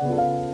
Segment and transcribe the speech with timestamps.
[0.00, 0.47] Thank you.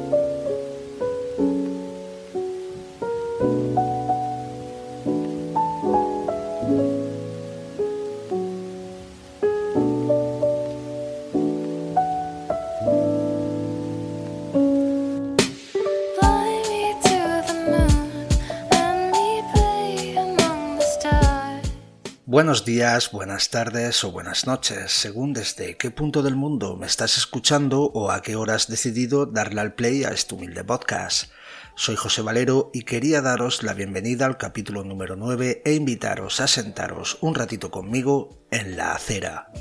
[22.34, 27.16] Buenos días, buenas tardes o buenas noches, según desde qué punto del mundo me estás
[27.16, 31.30] escuchando o a qué hora has decidido darle al play a este humilde podcast.
[31.76, 36.48] Soy José Valero y quería daros la bienvenida al capítulo número 9 e invitaros a
[36.48, 39.52] sentaros un ratito conmigo en la acera.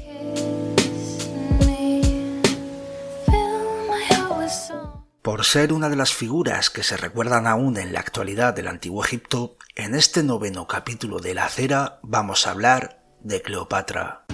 [5.23, 9.05] Por ser una de las figuras que se recuerdan aún en la actualidad del antiguo
[9.05, 14.25] Egipto, en este noveno capítulo de la acera vamos a hablar de Cleopatra.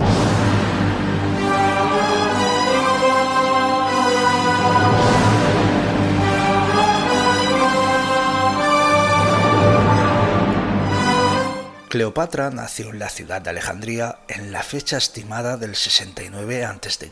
[11.90, 17.10] Cleopatra nació en la ciudad de Alejandría en la fecha estimada del 69 a.C.,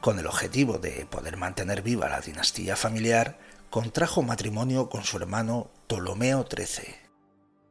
[0.00, 3.38] con el objetivo de poder mantener viva la dinastía familiar,
[3.70, 6.94] contrajo matrimonio con su hermano Ptolomeo XIII.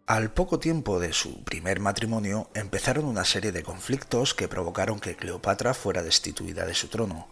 [0.05, 5.15] Al poco tiempo de su primer matrimonio empezaron una serie de conflictos que provocaron que
[5.15, 7.27] Cleopatra fuera destituida de su trono.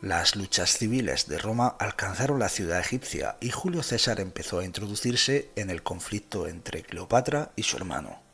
[0.00, 5.50] Las luchas civiles de Roma alcanzaron la ciudad egipcia y Julio César empezó a introducirse
[5.56, 8.25] en el conflicto entre Cleopatra y su hermano.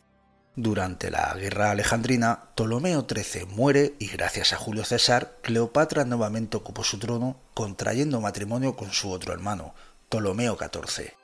[0.55, 6.85] Durante la guerra alejandrina, Ptolomeo XIII muere y gracias a Julio César, Cleopatra nuevamente ocupó
[6.85, 9.75] su trono, contrayendo matrimonio con su otro hermano,
[10.11, 11.22] Ptolomeo XIV.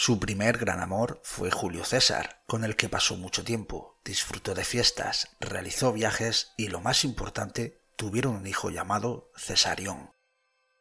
[0.00, 4.64] Su primer gran amor fue Julio César, con el que pasó mucho tiempo, disfrutó de
[4.64, 10.12] fiestas, realizó viajes y lo más importante, tuvieron un hijo llamado Cesarión.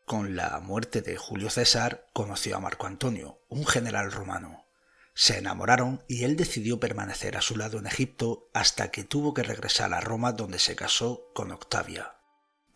[0.05, 4.67] Con la muerte de Julio César conoció a Marco Antonio, un general romano.
[5.15, 9.41] Se enamoraron y él decidió permanecer a su lado en Egipto hasta que tuvo que
[9.41, 12.16] regresar a Roma donde se casó con Octavia.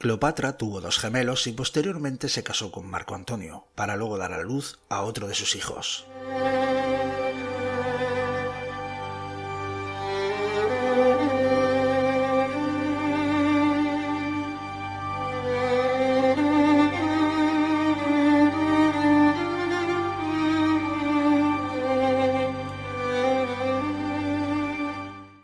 [0.02, 4.42] Cleopatra tuvo dos gemelos y posteriormente se casó con Marco Antonio, para luego dar a
[4.42, 6.08] luz a otro de sus hijos.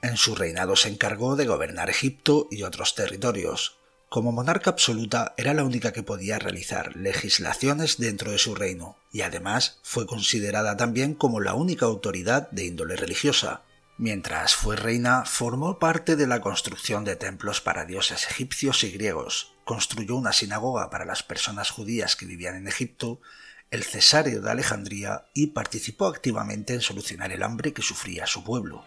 [0.01, 3.77] En su reinado se encargó de gobernar Egipto y otros territorios,
[4.17, 9.21] como monarca absoluta era la única que podía realizar legislaciones dentro de su reino, y
[9.21, 13.61] además fue considerada también como la única autoridad de índole religiosa.
[13.99, 19.53] Mientras fue reina, formó parte de la construcción de templos para dioses egipcios y griegos,
[19.65, 23.21] construyó una sinagoga para las personas judías que vivían en Egipto,
[23.69, 28.83] el Cesario de Alejandría y participó activamente en solucionar el hambre que sufría su pueblo.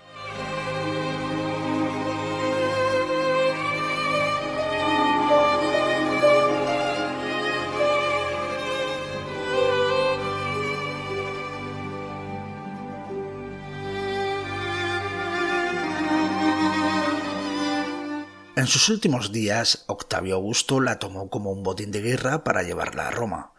[18.56, 23.06] En sus últimos días, Octavio Augusto la tomó como un botín de guerra para llevarla
[23.06, 23.52] a Roma.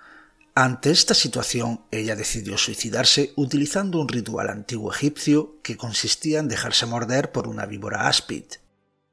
[0.54, 6.86] Ante esta situación, ella decidió suicidarse utilizando un ritual antiguo egipcio que consistía en dejarse
[6.86, 8.44] morder por una víbora áspid.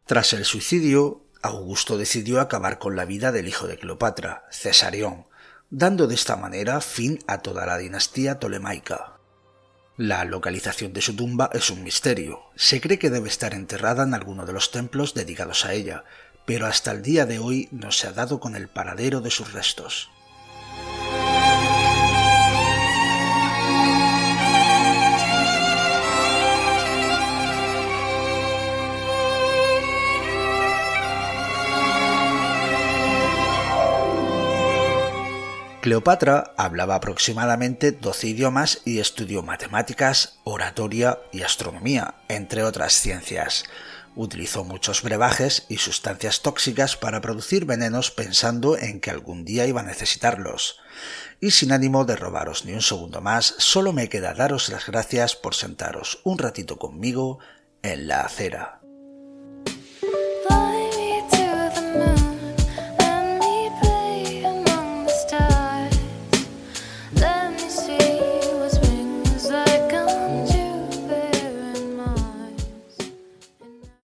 [0.05, 5.27] Tras el suicidio, Augusto decidió acabar con la vida del hijo de Cleopatra, Cesarión,
[5.71, 9.18] dando de esta manera fin a toda la dinastía tolemaica.
[9.99, 12.45] La localización de su tumba es un misterio.
[12.55, 16.05] Se cree que debe estar enterrada en alguno de los templos dedicados a ella,
[16.47, 19.53] pero hasta el día de hoy no se ha dado con el paradero de sus
[19.53, 20.09] restos.
[35.89, 43.65] Cleopatra hablaba aproximadamente 12 idiomas y estudió matemáticas, oratoria y astronomía, entre otras ciencias.
[44.15, 49.81] Utilizó muchos brebajes y sustancias tóxicas para producir venenos pensando en que algún día iba
[49.81, 50.79] a necesitarlos.
[51.41, 55.37] Y sin ánimo de robaros ni un segundo más, solo me queda daros las gracias
[55.37, 57.39] por sentaros un ratito conmigo
[57.81, 58.78] en la acera.